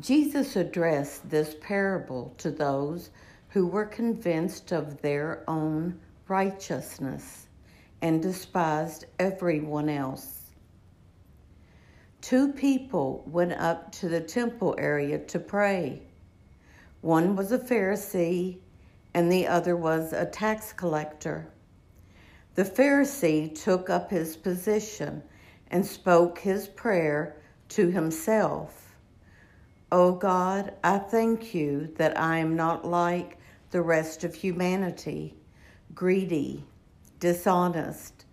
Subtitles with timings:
[0.00, 3.10] Jesus addressed this parable to those
[3.48, 7.46] who were convinced of their own righteousness
[8.02, 10.50] and despised everyone else.
[12.20, 16.02] Two people went up to the temple area to pray.
[17.00, 18.58] One was a Pharisee
[19.14, 21.48] and the other was a tax collector.
[22.54, 25.22] The Pharisee took up his position
[25.70, 27.36] and spoke his prayer
[27.70, 28.85] to himself.
[29.92, 33.38] O oh God, I thank you that I am not like
[33.70, 35.36] the rest of humanity,
[35.94, 36.64] greedy,
[37.20, 38.24] dishonest,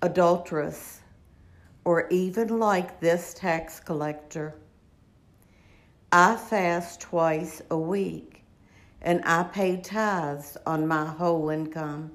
[0.00, 1.02] adulterous,
[1.84, 4.54] or even like this tax collector.
[6.10, 8.42] I fast twice a week,
[9.02, 12.12] and I pay tithes on my whole income.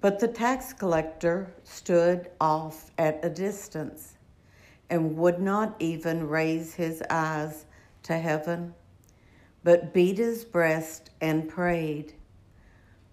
[0.00, 4.13] But the tax collector stood off at a distance
[4.94, 7.66] and would not even raise his eyes
[8.04, 8.72] to heaven,
[9.64, 12.12] but beat his breast and prayed,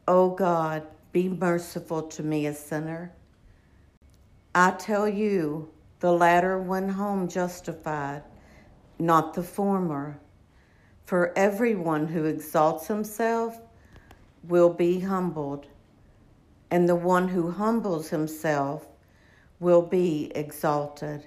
[0.08, 3.12] O God, be merciful to me, a sinner.
[4.54, 5.72] I tell you,
[6.02, 8.22] the latter went home justified,
[9.00, 10.20] not the former.
[11.06, 13.60] For everyone who exalts himself
[14.44, 15.66] will be humbled,
[16.70, 18.86] and the one who humbles himself
[19.60, 21.26] will be exalted.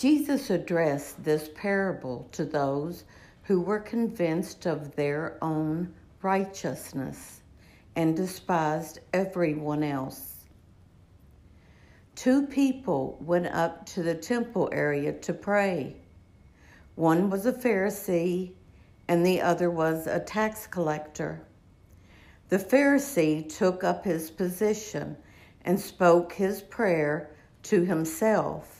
[0.00, 3.04] Jesus addressed this parable to those
[3.42, 5.92] who were convinced of their own
[6.22, 7.42] righteousness
[7.96, 10.46] and despised everyone else.
[12.14, 15.94] Two people went up to the temple area to pray.
[16.94, 18.52] One was a Pharisee
[19.06, 21.42] and the other was a tax collector.
[22.48, 25.18] The Pharisee took up his position
[25.66, 28.79] and spoke his prayer to himself.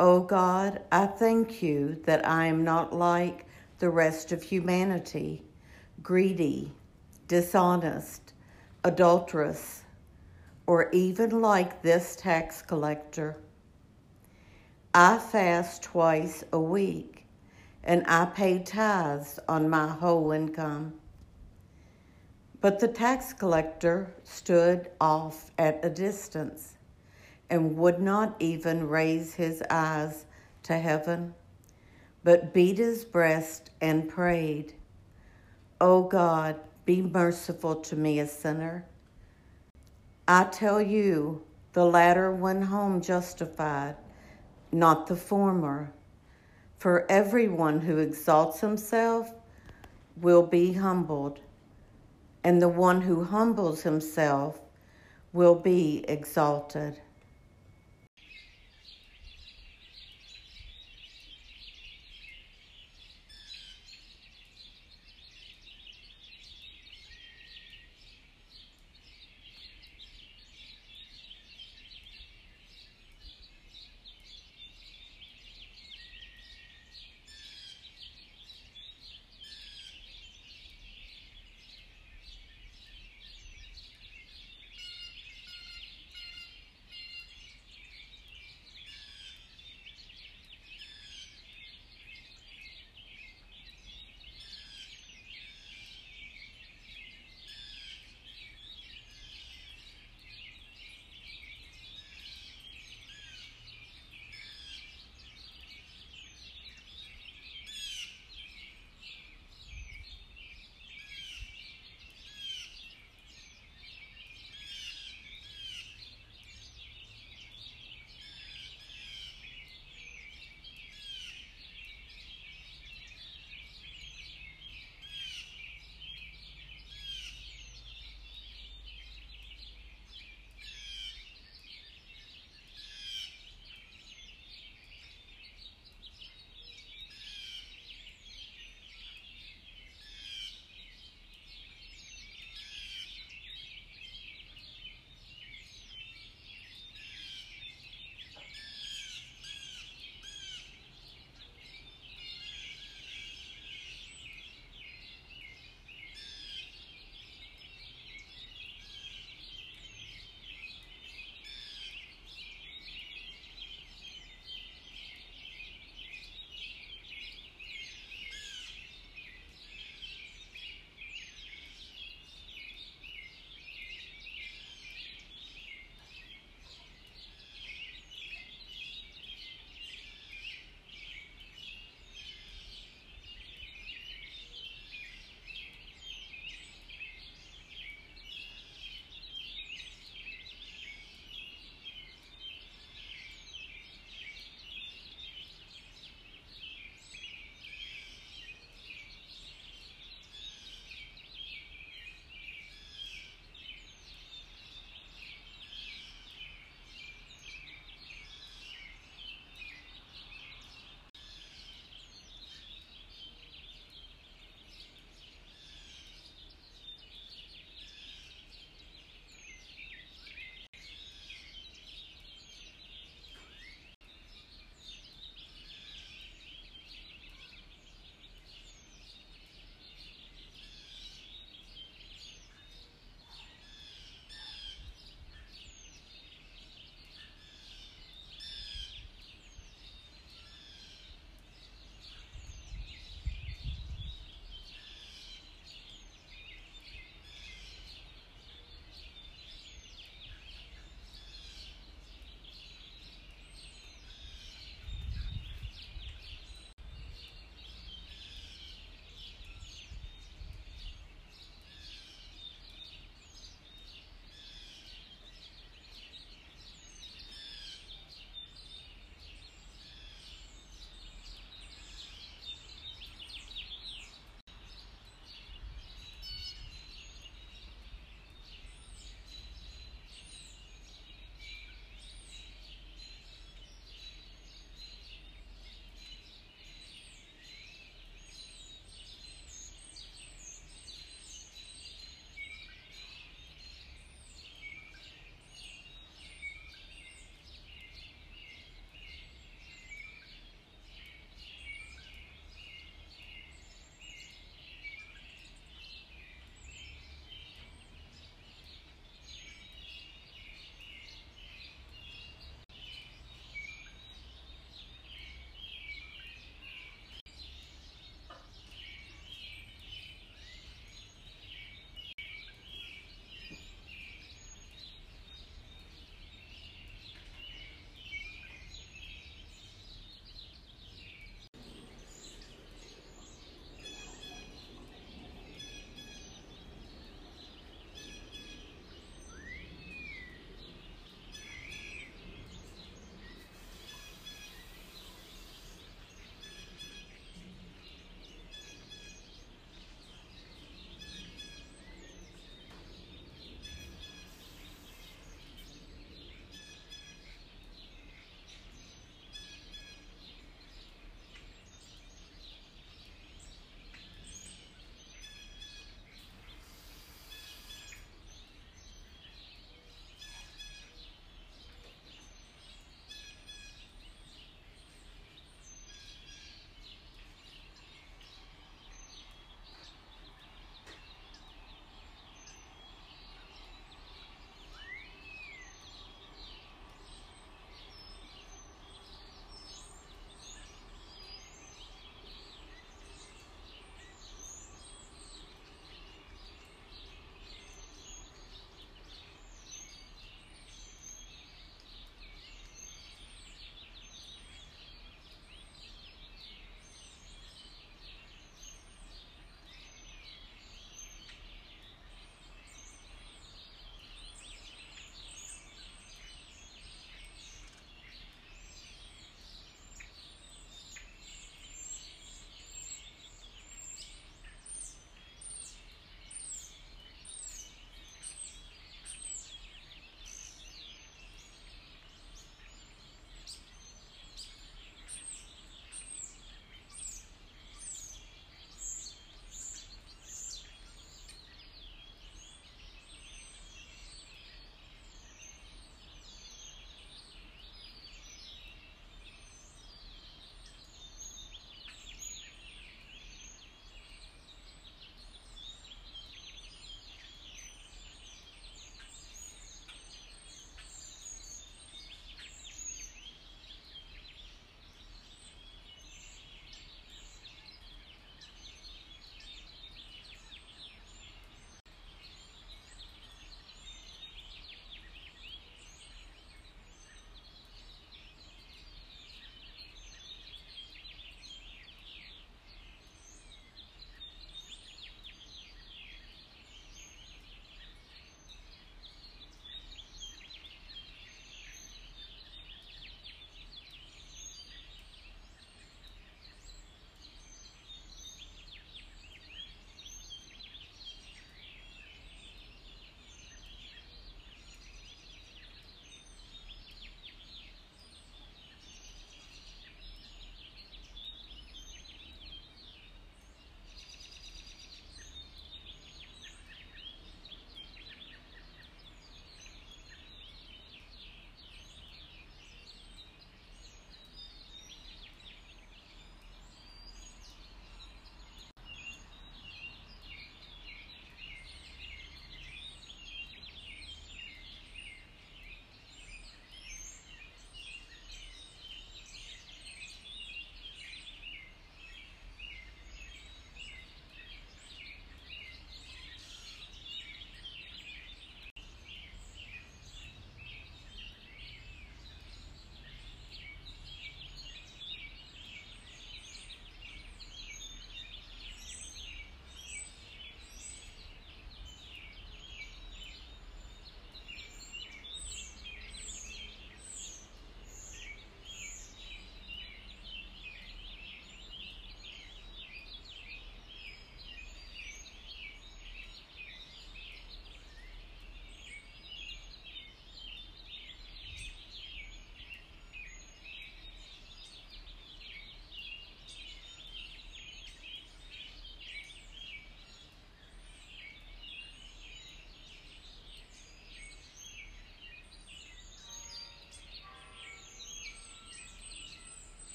[0.00, 3.46] O oh God, I thank you that I am not like
[3.78, 5.44] the rest of humanity,
[6.02, 6.72] greedy,
[7.28, 8.32] dishonest,
[8.82, 9.84] adulterous,
[10.66, 13.36] or even like this tax collector.
[14.92, 17.24] I fast twice a week,
[17.84, 20.94] and I pay tithes on my whole income.
[22.60, 26.73] But the tax collector stood off at a distance
[27.54, 30.26] and would not even raise his eyes
[30.64, 31.32] to heaven,
[32.24, 34.74] but beat his breast and prayed,
[35.80, 38.84] O God, be merciful to me, a sinner.
[40.26, 41.44] I tell you,
[41.74, 43.94] the latter went home justified,
[44.72, 45.92] not the former.
[46.78, 49.32] For everyone who exalts himself
[50.16, 51.38] will be humbled,
[52.42, 54.58] and the one who humbles himself
[55.32, 57.00] will be exalted.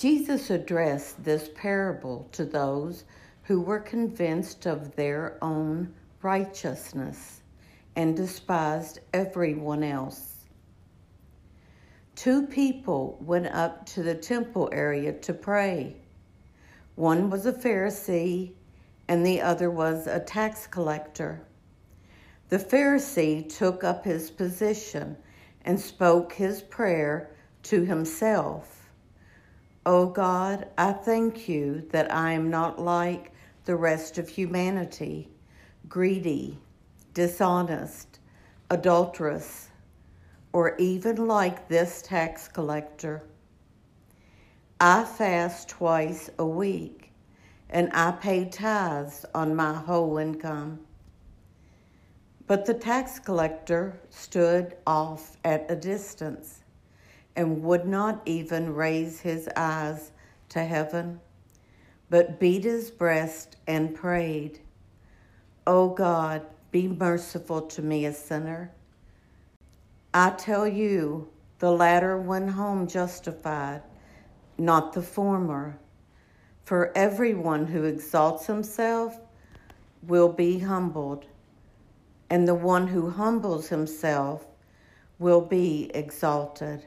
[0.00, 3.04] Jesus addressed this parable to those
[3.42, 7.42] who were convinced of their own righteousness
[7.96, 10.46] and despised everyone else.
[12.16, 15.94] Two people went up to the temple area to pray.
[16.94, 18.52] One was a Pharisee
[19.06, 21.42] and the other was a tax collector.
[22.48, 25.18] The Pharisee took up his position
[25.66, 28.79] and spoke his prayer to himself.
[29.86, 33.32] O oh God, I thank you that I am not like
[33.64, 35.30] the rest of humanity,
[35.88, 36.58] greedy,
[37.14, 38.18] dishonest,
[38.68, 39.70] adulterous,
[40.52, 43.22] or even like this tax collector.
[44.78, 47.10] I fast twice a week,
[47.70, 50.80] and I pay tithes on my whole income.
[52.46, 56.59] But the tax collector stood off at a distance
[57.36, 60.12] and would not even raise his eyes
[60.50, 61.20] to heaven,
[62.08, 64.60] but beat his breast and prayed,
[65.66, 68.72] O God, be merciful to me, a sinner.
[70.12, 71.28] I tell you,
[71.60, 73.82] the latter went home justified,
[74.58, 75.78] not the former.
[76.64, 79.18] For everyone who exalts himself
[80.02, 81.26] will be humbled,
[82.28, 84.46] and the one who humbles himself
[85.18, 86.86] will be exalted.